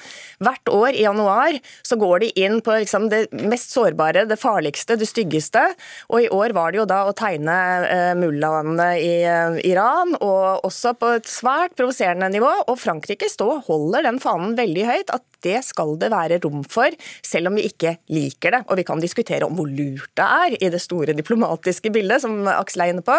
Hvert 0.44 0.66
år 0.74 0.90
i 0.92 1.04
januar 1.06 1.52
så 1.86 1.94
går 2.00 2.16
de 2.24 2.28
inn 2.44 2.56
på 2.64 2.70
liksom 2.82 3.02
det 3.12 3.22
mest 3.32 3.70
sårbare, 3.72 4.26
det 4.28 4.38
farligste, 4.40 4.96
det 5.00 5.08
stygge 5.08 5.29
tryggeste. 5.30 5.62
Og 6.10 6.24
i 6.24 6.28
år 6.28 6.54
var 6.56 6.72
det 6.72 6.80
jo 6.80 6.88
da 6.88 7.04
å 7.06 7.14
tegne 7.16 7.56
eh, 7.86 8.12
mullaene 8.18 8.90
i 8.98 9.14
eh, 9.22 9.58
Iran, 9.70 10.16
og 10.20 10.66
også 10.66 10.94
på 10.98 11.14
et 11.18 11.28
svært 11.30 11.76
provoserende 11.78 12.30
nivå. 12.32 12.50
Og 12.68 12.78
Frankrike 12.80 13.30
står 13.30 13.64
holder 13.68 14.06
den 14.08 14.20
fanen 14.22 14.56
veldig 14.58 14.86
høyt. 14.86 15.10
at 15.10 15.24
det 15.40 15.62
skal 15.64 15.94
det 15.96 16.10
være 16.12 16.36
rom 16.44 16.60
for, 16.68 16.92
selv 17.24 17.48
om 17.48 17.54
vi 17.56 17.64
ikke 17.70 17.94
liker 18.12 18.52
det. 18.52 18.60
Og 18.68 18.76
vi 18.76 18.84
kan 18.84 19.00
diskutere 19.00 19.46
om 19.46 19.56
hvor 19.56 19.70
lurt 19.70 20.10
det 20.20 20.26
er 20.26 20.56
i 20.60 20.68
det 20.68 20.82
store 20.84 21.14
diplomatiske 21.16 21.92
bildet, 21.94 22.20
som 22.20 22.44
Aksel 22.44 22.84
er 22.84 22.92
inne 22.92 23.06
på. 23.06 23.16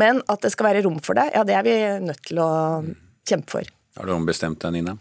Men 0.00 0.22
at 0.32 0.40
det 0.40 0.54
skal 0.54 0.70
være 0.70 0.86
rom 0.86 0.96
for 1.04 1.20
det, 1.20 1.28
ja, 1.34 1.44
det 1.44 1.58
er 1.58 1.68
vi 1.68 1.76
nødt 2.06 2.24
til 2.30 2.40
å 2.40 2.50
kjempe 3.28 3.58
for. 3.58 3.76
Har 3.98 4.06
du 4.06 4.12
ombestemt 4.14 4.60
deg, 4.62 4.70
Nina? 4.76 4.92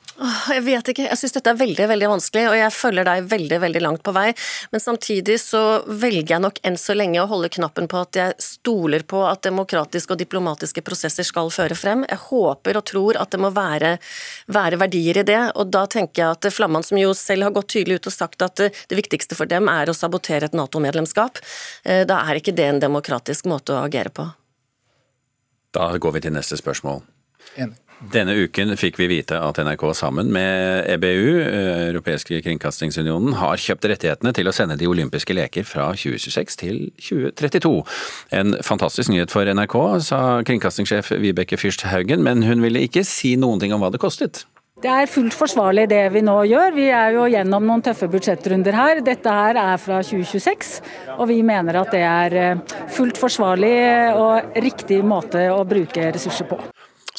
Jeg 0.50 0.64
vet 0.66 0.88
ikke. 0.92 1.04
Jeg 1.06 1.18
syns 1.20 1.36
dette 1.36 1.52
er 1.52 1.58
veldig 1.60 1.86
veldig 1.92 2.08
vanskelig, 2.10 2.46
og 2.50 2.56
jeg 2.58 2.74
følger 2.74 3.06
deg 3.06 3.28
veldig 3.30 3.60
veldig 3.62 3.82
langt 3.86 4.02
på 4.04 4.14
vei. 4.16 4.32
Men 4.74 4.82
samtidig 4.82 5.36
så 5.44 5.62
velger 5.86 6.34
jeg 6.34 6.42
nok 6.42 6.58
enn 6.66 6.78
så 6.80 6.96
lenge 6.98 7.22
å 7.22 7.28
holde 7.30 7.52
knappen 7.54 7.86
på 7.92 8.00
at 8.02 8.18
jeg 8.18 8.36
stoler 8.42 9.06
på 9.06 9.22
at 9.30 9.44
demokratiske 9.46 10.16
og 10.16 10.22
diplomatiske 10.24 10.82
prosesser 10.86 11.28
skal 11.28 11.52
føre 11.54 11.78
frem. 11.78 12.02
Jeg 12.10 12.18
håper 12.26 12.80
og 12.80 12.88
tror 12.90 13.20
at 13.22 13.30
det 13.36 13.42
må 13.44 13.52
være, 13.54 13.92
være 14.50 14.80
verdier 14.82 15.22
i 15.22 15.26
det, 15.28 15.42
og 15.54 15.70
da 15.70 15.86
tenker 15.86 16.24
jeg 16.24 16.40
at 16.40 16.50
Flamman, 16.56 16.86
som 16.86 16.98
jo 16.98 17.14
selv 17.18 17.46
har 17.46 17.54
gått 17.56 17.70
tydelig 17.76 18.00
ut 18.00 18.10
og 18.10 18.16
sagt 18.16 18.42
at 18.48 18.64
det 18.66 18.98
viktigste 18.98 19.38
for 19.38 19.50
dem 19.50 19.70
er 19.70 19.92
å 19.92 19.96
sabotere 19.98 20.50
et 20.50 20.58
Nato-medlemskap, 20.58 21.38
eh, 21.86 22.08
da 22.10 22.24
er 22.26 22.42
ikke 22.42 22.58
det 22.58 22.66
en 22.72 22.82
demokratisk 22.82 23.46
måte 23.54 23.78
å 23.78 23.84
agere 23.86 24.10
på. 24.10 24.26
Da 25.78 25.92
går 25.94 26.18
vi 26.18 26.26
til 26.26 26.34
neste 26.34 26.58
spørsmål. 26.58 27.06
Enig. 27.56 27.78
Denne 28.00 28.32
uken 28.46 28.72
fikk 28.80 28.96
vi 28.96 29.10
vite 29.12 29.36
at 29.44 29.58
NRK 29.60 29.82
sammen 29.98 30.30
med 30.32 30.86
EBU, 30.88 31.42
eh, 31.44 31.90
Europeiske 31.90 32.38
kringkastingsunionen, 32.46 33.34
har 33.36 33.60
kjøpt 33.60 33.90
rettighetene 33.92 34.32
til 34.34 34.48
å 34.48 34.54
sende 34.56 34.78
de 34.80 34.88
olympiske 34.88 35.36
leker 35.36 35.68
fra 35.68 35.90
2026 35.92 36.56
til 36.62 36.78
2032. 36.96 37.84
En 38.32 38.56
fantastisk 38.64 39.12
nyhet 39.12 39.36
for 39.36 39.44
NRK, 39.44 39.76
sa 40.00 40.40
kringkastingssjef 40.48 41.12
Vibeke 41.20 41.60
Fyrst 41.60 41.84
Haugen, 41.92 42.24
men 42.24 42.48
hun 42.48 42.64
ville 42.64 42.88
ikke 42.88 43.04
si 43.04 43.36
noen 43.36 43.60
ting 43.60 43.76
om 43.76 43.84
hva 43.84 43.92
det 43.92 44.00
kostet. 44.00 44.46
Det 44.80 44.88
er 44.88 45.12
fullt 45.12 45.36
forsvarlig 45.36 45.90
det 45.92 46.06
vi 46.14 46.22
nå 46.24 46.38
gjør. 46.48 46.72
Vi 46.72 46.88
er 46.96 47.12
jo 47.18 47.28
gjennom 47.28 47.66
noen 47.68 47.84
tøffe 47.84 48.08
budsjettrunder 48.08 48.80
her. 48.80 49.02
Dette 49.04 49.28
her 49.28 49.60
er 49.60 49.76
fra 49.76 50.00
2026, 50.00 50.78
og 51.18 51.28
vi 51.28 51.42
mener 51.44 51.82
at 51.82 51.92
det 51.92 52.06
er 52.08 52.40
eh, 52.40 52.78
fullt 52.96 53.20
forsvarlig 53.20 53.76
og 54.16 54.56
riktig 54.56 55.04
måte 55.04 55.50
å 55.52 55.66
bruke 55.68 56.14
ressurser 56.16 56.48
på. 56.48 56.64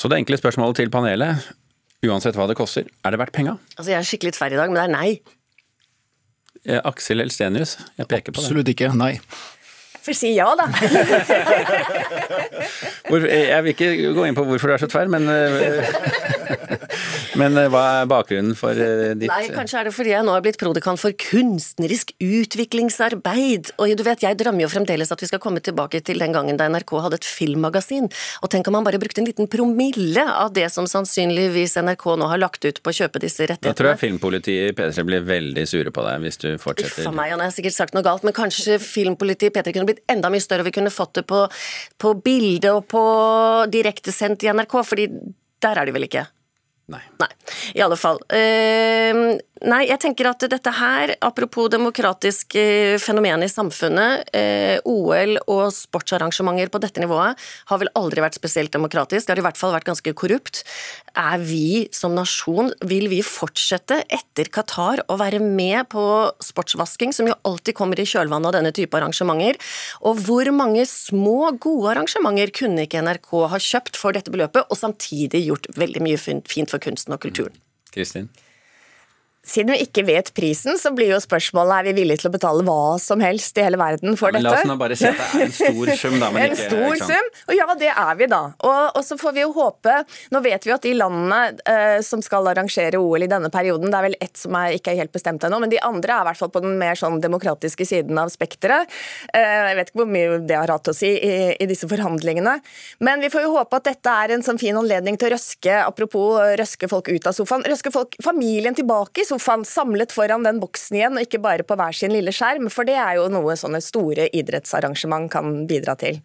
Så 0.00 0.08
det 0.08 0.16
enkle 0.16 0.38
spørsmålet 0.40 0.78
til 0.80 0.88
panelet, 0.92 1.50
uansett 2.08 2.36
hva 2.38 2.46
det 2.48 2.56
koster, 2.56 2.86
er 3.04 3.12
det 3.12 3.18
verdt 3.20 3.34
penga? 3.36 3.58
Altså, 3.76 3.90
jeg 3.92 3.98
er 3.98 4.06
skikkelig 4.08 4.32
tverr 4.32 4.54
i 4.56 4.60
dag, 4.60 4.70
men 4.72 4.78
det 4.78 4.84
er 4.86 4.94
nei. 4.94 5.10
Eh, 6.64 6.80
Aksel 6.88 7.20
Elstenius, 7.20 7.76
jeg 8.00 8.08
peker 8.08 8.32
på 8.32 8.40
det. 8.40 8.46
Absolutt 8.46 8.70
ikke. 8.72 8.88
Nei. 8.96 9.18
For 10.00 10.16
si 10.16 10.32
ja, 10.32 10.48
da. 10.56 10.70
Hvor, 13.10 13.26
jeg 13.28 13.60
vil 13.66 13.74
ikke 13.74 13.90
gå 14.16 14.24
inn 14.24 14.38
på 14.38 14.46
hvorfor 14.48 14.70
du 14.70 14.74
er 14.78 14.80
så 14.80 14.88
tverr, 14.88 15.10
men 15.12 15.28
eh, 15.28 15.84
Men 17.40 17.56
eh, 17.56 17.68
hva 17.72 17.82
er 18.00 18.08
bakgrunnen 18.10 18.56
for 18.58 18.76
eh, 18.76 19.12
ditt 19.18 19.30
Nei, 19.30 19.48
kanskje 19.54 19.80
er 19.80 19.88
det 19.88 19.94
fordi 19.96 20.12
jeg 20.12 20.26
nå 20.26 20.34
er 20.36 20.44
blitt 20.44 20.58
prodekan 20.60 20.98
for 21.00 21.14
kunstnerisk 21.24 22.12
utviklingsarbeid. 22.20 23.72
Og 23.80 23.94
du 23.96 24.04
vet, 24.06 24.24
jeg 24.26 24.38
drømmer 24.40 24.66
jo 24.66 24.70
fremdeles 24.72 25.12
at 25.14 25.22
vi 25.22 25.28
skal 25.30 25.42
komme 25.42 25.62
tilbake 25.64 26.02
til 26.04 26.20
den 26.20 26.34
gangen 26.36 26.60
da 26.60 26.68
NRK 26.70 26.94
hadde 27.06 27.20
et 27.20 27.28
filmmagasin. 27.28 28.10
Og 28.44 28.52
tenk 28.52 28.68
om 28.68 28.76
man 28.78 28.86
bare 28.86 29.00
brukte 29.02 29.22
en 29.22 29.28
liten 29.28 29.48
promille 29.50 30.24
av 30.28 30.52
det 30.56 30.68
som 30.74 30.88
sannsynligvis 30.90 31.78
NRK 31.80 32.06
nå 32.20 32.30
har 32.30 32.42
lagt 32.42 32.66
ut 32.66 32.82
på 32.82 32.92
å 32.92 32.98
kjøpe 33.02 33.22
disse 33.22 33.46
rettighetene. 33.46 33.72
Da 33.72 33.78
tror 33.78 33.92
jeg 33.92 34.02
filmpolitiet 34.04 34.72
i 34.72 34.76
P3 34.76 35.06
blir 35.08 35.24
veldig 35.28 35.66
sure 35.70 35.94
på 35.94 36.04
deg 36.06 36.26
hvis 36.26 36.40
du 36.42 36.48
fortsetter. 36.60 37.06
Uff 37.06 37.12
a 37.12 37.14
meg, 37.16 37.36
nå 37.36 37.46
har 37.46 37.54
sikkert 37.54 37.78
sagt 37.78 37.96
noe 37.96 38.04
galt, 38.06 38.26
men 38.26 38.36
kanskje 38.36 38.80
filmpolitiet 38.82 39.50
i 39.50 39.54
P3 39.56 39.76
kunne 39.76 39.88
blitt 39.88 40.04
enda 40.12 40.32
mye 40.32 40.44
større, 40.44 40.64
og 40.64 40.70
vi 40.70 40.76
kunne 40.76 40.92
fått 40.92 41.20
det 41.20 41.26
på, 41.30 41.46
på 42.00 42.14
bilde 42.24 42.74
og 42.76 42.84
på 42.90 43.04
direktesendt 43.72 44.44
i 44.44 44.52
NRK, 44.52 44.76
fordi 44.86 45.08
der 45.60 45.80
er 45.80 45.88
de 45.88 45.96
vel 45.96 46.08
ikke? 46.08 46.26
Nei. 46.90 47.02
Nei, 47.20 47.28
i 47.78 47.82
alle 47.84 47.94
fall. 47.98 48.18
Uh, 48.32 49.36
nei, 49.70 49.80
jeg 49.86 50.00
tenker 50.02 50.26
at 50.30 50.42
dette 50.50 50.72
her, 50.74 51.12
apropos 51.22 51.68
demokratisk 51.70 52.56
eh, 52.58 52.96
fenomen 52.98 53.44
i 53.44 53.50
samfunnet, 53.50 54.30
uh, 54.34 54.88
OL 54.88 55.36
og 55.44 55.68
sportsarrangementer 55.74 56.72
på 56.72 56.80
dette 56.82 57.02
nivået 57.02 57.38
har 57.70 57.80
vel 57.82 57.92
aldri 57.98 58.24
vært 58.24 58.38
spesielt 58.40 58.72
demokratisk, 58.74 59.28
det 59.28 59.36
har 59.36 59.42
i 59.42 59.44
hvert 59.46 59.60
fall 59.60 59.74
vært 59.76 59.86
ganske 59.86 60.14
korrupt. 60.18 60.64
Er 61.14 61.38
vi 61.44 61.86
som 61.94 62.16
nasjon, 62.16 62.72
vil 62.90 63.06
vi 63.12 63.20
fortsette 63.26 64.00
etter 64.10 64.50
Qatar 64.50 65.04
å 65.06 65.18
være 65.20 65.38
med 65.44 65.86
på 65.92 66.02
sportsvasking, 66.42 67.14
som 67.14 67.30
jo 67.30 67.38
alltid 67.46 67.78
kommer 67.78 68.00
i 68.00 68.08
kjølvannet 68.08 68.50
av 68.50 68.56
denne 68.58 68.74
type 68.74 68.98
arrangementer? 68.98 69.60
Og 70.02 70.18
hvor 70.26 70.50
mange 70.56 70.88
små, 70.90 71.52
gode 71.62 71.94
arrangementer 71.94 72.50
kunne 72.56 72.88
ikke 72.88 73.04
NRK 73.06 73.30
ha 73.52 73.62
kjøpt 73.62 74.00
for 74.00 74.16
dette 74.16 74.34
beløpet, 74.34 74.66
og 74.66 74.80
samtidig 74.80 75.44
gjort 75.46 75.70
veldig 75.78 76.02
mye 76.08 76.18
fint 76.18 76.72
for 76.72 76.79
kunsten 76.80 77.12
og 77.12 77.20
kulturen? 77.20 77.56
Kristin? 77.94 78.30
Siden 79.50 79.72
vi 79.74 79.80
ikke 79.82 80.04
vet 80.06 80.28
prisen, 80.36 80.76
så 80.78 80.92
blir 80.94 81.10
jo 81.10 81.18
spørsmålet 81.22 81.80
er 81.80 81.86
vi 81.88 81.94
villige 82.02 82.22
til 82.22 82.30
å 82.30 82.34
betale 82.34 82.62
hva 82.66 82.94
som 83.02 83.22
helst 83.24 83.56
i 83.58 83.64
hele 83.66 83.80
verden 83.80 84.14
for 84.18 84.30
Men 84.34 84.44
la 84.44 84.52
oss 84.60 84.68
nå 84.68 84.76
bare 84.78 84.98
si 84.98 85.08
at 85.08 85.18
det 85.18 85.26
er 85.26 85.46
en 85.48 85.54
stor 85.56 85.90
sum, 86.02 86.14
da. 86.22 86.28
Men 86.30 86.44
en 86.44 86.54
ikke, 86.54 86.68
stor 86.68 86.94
ikke 86.94 87.08
sum. 87.08 87.30
Og 87.48 87.56
ja, 87.58 87.66
det 87.80 87.88
er 87.90 88.20
vi, 88.20 88.28
da. 88.30 88.40
Og, 88.68 88.82
og 89.00 89.02
så 89.06 89.18
får 89.18 89.34
vi 89.34 89.42
jo 89.42 89.50
håpe 89.56 89.96
Nå 90.30 90.42
vet 90.44 90.66
vi 90.66 90.74
at 90.74 90.86
de 90.86 90.92
landene 90.94 91.40
eh, 91.66 91.96
som 92.06 92.22
skal 92.22 92.46
arrangere 92.52 93.00
OL 93.00 93.26
i 93.26 93.30
denne 93.30 93.50
perioden, 93.50 93.90
det 93.90 93.98
er 93.98 94.06
vel 94.06 94.16
ett 94.22 94.38
som 94.38 94.54
er, 94.58 94.76
ikke 94.78 94.92
er 94.94 95.00
helt 95.02 95.14
bestemt 95.14 95.42
ennå, 95.46 95.58
men 95.62 95.72
de 95.72 95.80
andre 95.82 96.14
er 96.14 96.22
i 96.22 96.28
hvert 96.30 96.40
fall 96.44 96.52
på 96.54 96.62
den 96.62 96.78
mer 96.78 96.98
sånn 96.98 97.18
demokratiske 97.22 97.86
siden 97.88 98.20
av 98.22 98.30
spekteret. 98.30 98.86
Eh, 99.34 99.56
jeg 99.72 99.80
vet 99.80 99.90
ikke 99.90 100.02
hvor 100.04 100.10
mye 100.14 100.38
det 100.46 100.58
har 100.60 100.70
hatt 100.70 100.92
å 100.92 100.94
si 100.94 101.10
i, 101.10 101.34
i 101.58 101.68
disse 101.70 101.90
forhandlingene. 101.90 102.54
Men 103.02 103.24
vi 103.24 103.32
får 103.32 103.48
jo 103.48 103.56
håpe 103.56 103.82
at 103.82 103.90
dette 103.90 104.14
er 104.22 104.36
en 104.36 104.46
sånn 104.46 104.62
fin 104.62 104.78
anledning 104.78 105.18
til 105.18 105.32
å 105.32 105.34
røske, 105.34 105.74
apropos 105.82 106.38
røske 106.60 106.90
folk 106.90 107.10
ut 107.10 107.26
av 107.26 107.34
sofaen, 107.34 107.66
røske 107.66 107.90
folk, 107.94 108.14
familien 108.22 108.78
tilbake 108.78 109.24
i 109.24 109.26
sofaen, 109.26 109.39
samlet 109.40 110.14
foran 110.14 110.46
den 110.46 110.60
boksen 110.62 110.98
igjen, 111.00 111.16
og 111.18 111.26
ikke 111.26 111.42
bare 111.42 111.66
på 111.66 111.78
hver 111.78 111.96
sin 111.96 112.14
lille 112.14 112.34
skjerm, 112.34 112.70
for 112.72 112.88
det 112.88 112.98
er 113.00 113.18
jo 113.18 113.28
noe 113.32 113.56
sånne 113.58 113.82
store 113.84 114.28
idrettsarrangement 114.36 115.30
kan 115.32 115.64
bidra 115.70 115.96
til. 116.00 116.20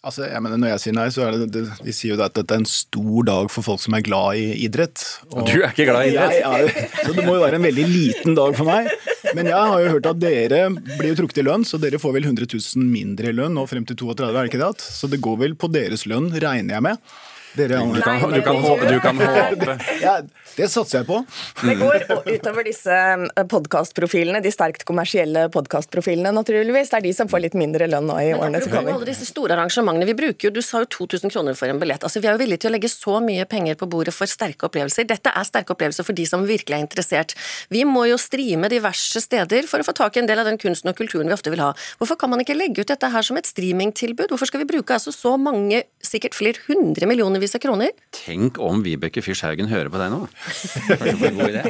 Altså, 0.00 0.24
jeg 0.30 0.40
mener, 0.40 0.56
Når 0.56 0.70
jeg 0.72 0.80
sier 0.80 0.94
nei, 0.96 1.06
så 1.12 1.26
er 1.26 1.34
det, 1.36 1.46
det 1.52 1.62
Vi 1.84 1.92
sier 1.92 2.14
jo 2.14 2.22
at 2.24 2.32
dette 2.32 2.54
er 2.56 2.62
en 2.62 2.68
stor 2.68 3.26
dag 3.28 3.50
for 3.52 3.66
folk 3.66 3.82
som 3.84 3.96
er 3.98 4.04
glad 4.06 4.38
i 4.40 4.46
idrett. 4.64 5.02
Og 5.28 5.44
du 5.44 5.58
er 5.58 5.74
ikke 5.74 5.84
glad 5.90 6.08
i 6.08 6.14
idrett? 6.14 6.38
Jeg 6.40 6.70
er, 6.70 6.86
så 7.04 7.12
det 7.16 7.26
må 7.26 7.34
jo 7.36 7.42
være 7.42 7.60
en 7.60 7.66
veldig 7.68 7.84
liten 7.90 8.38
dag 8.38 8.56
for 8.56 8.68
meg. 8.68 8.88
Men 9.36 9.50
jeg 9.52 9.72
har 9.72 9.82
jo 9.84 9.90
hørt 9.92 10.08
at 10.08 10.22
dere 10.22 10.62
blir 10.72 11.10
jo 11.12 11.18
trukket 11.20 11.42
i 11.42 11.44
lønn, 11.44 11.66
så 11.68 11.78
dere 11.82 12.00
får 12.00 12.16
vel 12.16 12.30
100 12.30 12.48
000 12.48 12.88
mindre 12.88 13.28
i 13.28 13.36
lønn 13.36 13.52
nå 13.58 13.66
frem 13.68 13.84
til 13.88 13.98
32, 14.00 14.30
er 14.30 14.40
det 14.40 14.48
ikke 14.48 14.62
det? 14.62 14.70
at? 14.78 14.86
Så 15.00 15.10
det 15.12 15.20
går 15.20 15.36
vel 15.44 15.58
på 15.60 15.68
deres 15.72 16.06
lønn, 16.08 16.30
regner 16.32 16.78
jeg 16.78 16.86
med. 16.88 17.12
Dere, 17.56 17.80
Du 17.82 18.00
kan, 18.02 18.20
du 18.32 18.42
kan, 18.42 18.56
håpe, 18.62 18.86
du 18.92 19.00
kan 19.02 19.16
håpe. 19.18 19.74
ja, 20.00 20.20
det 20.56 20.68
satser 20.70 21.00
jeg 21.00 21.06
på. 21.08 21.16
Det 21.64 21.74
går 21.80 22.04
utover 22.30 22.64
disse 22.66 22.94
podkastprofilene, 23.50 24.40
de 24.44 24.52
sterkt 24.54 24.84
kommersielle 24.88 25.48
podkastprofilene, 25.54 26.30
naturligvis. 26.36 26.90
Det 26.92 26.98
er 27.00 27.04
de 27.08 27.12
som 27.16 27.30
får 27.30 27.42
litt 27.46 27.56
mindre 27.58 27.88
lønn 27.90 28.06
nå 28.06 28.16
i 28.22 28.28
Men 28.30 28.40
årene 28.40 28.62
som 28.62 28.72
kommer. 28.74 28.94
alle 28.94 29.08
disse 29.08 29.26
store 29.28 29.56
arrangementene 29.56 30.06
vi 30.08 30.14
bruker 30.18 30.48
jo, 30.48 30.52
Du 30.54 30.62
sa 30.62 30.82
jo 30.84 30.88
2000 30.94 31.32
kroner 31.34 31.58
for 31.58 31.70
en 31.72 31.80
billett. 31.82 32.04
Altså, 32.06 32.20
Vi 32.22 32.28
er 32.30 32.36
jo 32.36 32.42
villige 32.44 32.62
til 32.64 32.70
å 32.70 32.74
legge 32.76 32.90
så 32.92 33.18
mye 33.24 33.46
penger 33.50 33.74
på 33.80 33.88
bordet 33.90 34.14
for 34.14 34.30
sterke 34.30 34.68
opplevelser. 34.68 35.08
Dette 35.10 35.32
er 35.34 35.48
sterke 35.48 35.74
opplevelser 35.74 36.06
for 36.06 36.12
de 36.16 36.26
som 36.30 36.46
virkelig 36.46 36.76
er 36.78 36.84
interessert. 36.86 37.34
Vi 37.70 37.82
må 37.88 38.06
jo 38.10 38.18
streame 38.20 38.70
diverse 38.70 39.20
steder 39.24 39.66
for 39.66 39.82
å 39.82 39.86
få 39.90 39.94
tak 39.96 40.16
i 40.16 40.22
en 40.22 40.30
del 40.30 40.38
av 40.38 40.46
den 40.50 40.58
kunsten 40.60 40.90
og 40.92 40.96
kulturen 40.98 41.26
vi 41.26 41.34
ofte 41.34 41.50
vil 41.50 41.62
ha. 41.66 41.72
Hvorfor 41.98 42.18
kan 42.20 42.30
man 42.30 42.40
ikke 42.44 42.54
legge 42.58 42.82
ut 42.84 42.92
dette 42.94 43.10
her 43.10 43.22
som 43.26 43.36
et 43.40 43.48
streamingtilbud? 43.50 44.28
Hvorfor 44.30 44.46
skal 44.50 44.62
vi 44.62 44.70
bruke 44.70 44.94
altså 44.94 45.10
så 45.14 45.34
mange, 45.40 45.82
sikkert 46.04 46.34
flere 46.38 46.60
hundre 46.68 47.06
millionervis 47.40 47.54
av 47.54 47.60
kroner? 47.62 47.90
Tenk 48.12 48.58
om 48.60 48.82
Vibeke 48.84 49.22
Fyrst 49.24 49.42
Haugen 49.46 49.68
hører 49.70 49.88
på 49.92 49.98
deg 50.00 50.10
nå. 50.12 50.26
Kanskje 50.88 51.14
det 51.20 51.30
en 51.30 51.38
god 51.38 51.50
idé. 51.50 51.62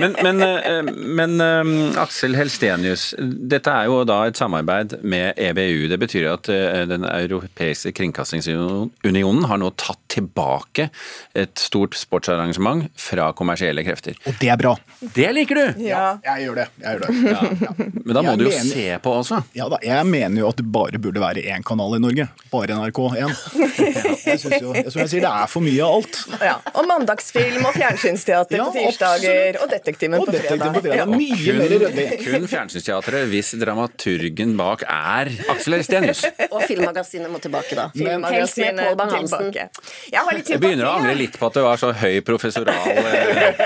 Men, 0.00 0.14
men, 0.22 0.42
eh, 0.42 0.90
men 1.18 1.40
eh, 1.40 2.00
Aksel 2.02 2.36
Helstenius, 2.38 3.08
dette 3.18 3.70
er 3.72 3.88
jo 3.90 4.02
da 4.08 4.20
et 4.28 4.38
samarbeid 4.38 4.96
med 5.02 5.34
EBU. 5.38 5.86
Det 5.90 5.98
betyr 6.02 6.28
at 6.34 6.50
eh, 6.52 6.84
Den 6.90 7.04
europeiske 7.08 7.92
kringkastingsunionen 7.96 9.46
har 9.50 9.60
nå 9.62 9.72
tatt 9.80 10.00
tilbake 10.16 10.88
et 11.36 11.58
stort 11.60 11.96
sportsarrangement 11.98 12.86
fra 13.00 13.30
kommersielle 13.36 13.82
krefter. 13.86 14.16
Og 14.28 14.36
det 14.40 14.50
er 14.52 14.60
bra. 14.60 14.76
Det 15.16 15.28
liker 15.36 15.58
du! 15.58 15.82
Ja. 15.86 16.16
Jeg 16.24 16.46
gjør 16.46 16.60
det. 16.62 16.68
Jeg 16.82 16.96
gjør 16.96 17.06
det. 17.06 17.90
Men 18.06 18.14
da 18.16 18.22
må 18.24 18.32
Jeg 18.36 18.38
du 18.40 18.44
jo 18.46 18.52
mener- 18.54 18.72
se 18.72 18.86
på 19.04 19.12
også. 19.20 19.42
Ja 19.56 19.66
da, 19.72 19.78
Jeg 19.84 20.06
mener 20.08 20.40
jo 20.40 20.48
at 20.50 20.60
det 20.60 20.66
bare 20.72 21.00
burde 21.02 21.20
være 21.22 21.42
én 21.52 21.64
kanal 21.66 21.96
i 21.98 22.00
Norge. 22.02 22.28
Bare 22.52 22.76
NRK1. 22.76 23.34
Jeg 24.26 24.40
synes 24.42 24.60
jo, 24.62 24.72
som 24.90 25.00
jeg 25.00 25.10
sier, 25.12 25.15
det 25.22 25.30
er 25.30 25.50
for 25.50 25.64
mye 25.64 25.82
av 25.86 25.96
alt. 25.98 26.18
Ja. 26.42 26.54
Og 26.74 26.86
mandagsfilm 26.88 27.64
og 27.66 27.74
fjernsynsteater 27.76 28.58
Ja, 28.60 28.66
på 28.68 28.76
tirsdager 28.76 29.58
og 29.62 29.70
Detektimen 29.70 30.20
Og 30.20 30.26
på 30.28 30.36
fredag. 30.36 30.74
på 30.74 30.82
fredag. 30.84 30.96
Ja. 31.00 31.06
Mye 31.10 31.56
mer 31.58 31.74
rødlig. 31.84 32.06
kun 32.24 32.46
fjernsynsteatret 32.52 33.28
hvis 33.32 33.52
dramaturgen 33.60 34.56
bak 34.58 34.84
er 34.88 35.30
Aksel 35.52 35.76
Helstenius. 35.78 36.24
Og 36.50 36.62
Filmmagasinet 36.68 37.30
må 37.32 37.40
tilbake, 37.42 37.76
da. 37.78 37.88
Men 37.94 38.24
Helst 38.30 38.58
med 38.60 38.80
Pål 38.82 38.96
Bang-Hansen. 39.00 39.52
Jeg 39.54 40.42
Jeg 40.46 40.60
begynner 40.62 40.88
å 40.90 40.94
angre 41.00 41.14
litt 41.18 41.38
på 41.38 41.48
at 41.50 41.58
det 41.58 41.64
var 41.66 41.80
så 41.80 41.92
høy 41.96 42.20
professoral 42.26 42.74
eh, 42.96 43.60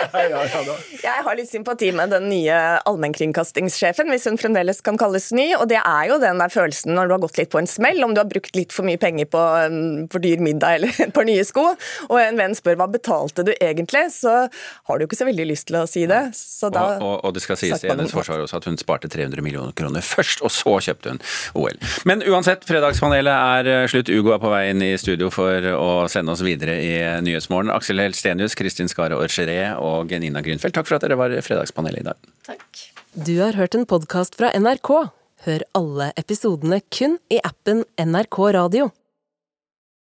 Jeg 1.02 1.24
har 1.26 1.36
litt 1.38 1.50
sympati 1.50 1.90
med 1.96 2.10
den 2.12 2.28
nye 2.30 2.56
allmennkringkastingssjefen, 2.88 4.10
hvis 4.12 4.26
hun 4.28 4.38
fremdeles 4.40 4.80
kan 4.84 4.98
kalles 5.00 5.30
ny. 5.36 5.50
Og 5.58 5.66
det 5.70 5.80
er 5.80 6.08
jo 6.10 6.18
den 6.22 6.40
der 6.40 6.52
følelsen 6.52 6.94
når 6.96 7.10
du 7.10 7.14
har 7.16 7.22
gått 7.26 7.40
litt 7.40 7.52
på 7.52 7.60
en 7.60 7.68
smell, 7.70 8.02
om 8.04 8.14
du 8.14 8.20
har 8.22 8.28
brukt 8.30 8.54
litt 8.56 8.74
for 8.74 8.86
mye 8.86 9.00
penger 9.00 9.28
på 9.30 9.40
en 9.64 9.80
for 10.12 10.22
dyr 10.22 10.42
middag 10.42 10.78
eller 10.80 10.94
et 11.06 11.14
par 11.16 11.26
nye 11.28 11.39
sko, 11.46 11.64
og 12.08 12.16
en 12.20 12.38
venn 12.40 12.56
spør 12.56 12.78
hva 12.80 12.88
betalte 12.90 13.44
du 13.46 13.52
egentlig, 13.56 14.06
så 14.14 14.46
har 14.50 14.98
du 14.98 15.06
ikke 15.06 15.18
så 15.18 15.28
veldig 15.28 15.46
lyst 15.50 15.68
til 15.70 15.80
å 15.80 15.84
si 15.90 16.04
det. 16.10 16.22
Så 16.36 16.70
da 16.72 16.86
og, 16.96 17.04
og, 17.06 17.16
og 17.28 17.36
det 17.36 17.44
skal 17.44 17.58
sies 17.60 17.84
i 17.84 17.90
hennes 17.90 18.12
forsvar 18.14 18.42
også 18.44 18.60
at 18.60 18.68
hun 18.70 18.78
sparte 18.80 19.10
300 19.12 19.44
millioner 19.44 19.74
kroner 19.76 20.04
først, 20.04 20.44
og 20.46 20.52
så 20.54 20.76
kjøpte 20.88 21.14
hun 21.14 21.22
OL. 21.60 21.78
Men 22.08 22.24
uansett, 22.26 22.66
Fredagspanelet 22.68 23.32
er 23.34 23.70
eh, 23.70 23.86
slutt. 23.90 24.10
Ugo 24.10 24.34
er 24.34 24.42
på 24.42 24.52
vei 24.52 24.64
inn 24.72 24.84
i 24.84 24.92
studio 25.00 25.30
for 25.34 25.70
å 25.74 25.90
sende 26.12 26.34
oss 26.34 26.44
videre 26.44 26.76
i 26.82 26.92
Nyhetsmorgen. 27.24 27.72
Aksel 27.74 28.02
Helstenius, 28.02 28.56
Kristin 28.58 28.90
Skare 28.90 29.18
Orgeré 29.18 29.62
og 29.78 30.12
Nina 30.22 30.42
Grünfeldt, 30.44 30.76
takk 30.76 30.88
for 30.88 30.98
at 30.98 31.06
dere 31.06 31.18
var 31.20 31.34
Fredagspanelet 31.46 32.04
i 32.04 32.08
dag. 32.10 32.30
Takk. 32.48 32.86
Du 33.14 33.40
har 33.40 33.56
hørt 33.58 33.74
en 33.74 33.88
podkast 33.90 34.36
fra 34.38 34.52
NRK. 34.54 35.10
Hør 35.46 35.62
alle 35.72 36.10
episodene 36.20 36.82
kun 36.92 37.16
i 37.32 37.40
appen 37.42 37.84
NRK 37.98 38.38
Radio. 38.54 38.90